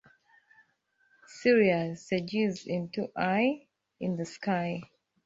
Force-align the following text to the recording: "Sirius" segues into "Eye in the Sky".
"Sirius" 1.27 2.07
segues 2.09 2.63
into 2.65 3.11
"Eye 3.15 3.67
in 3.99 4.17
the 4.17 4.25
Sky". 4.25 4.81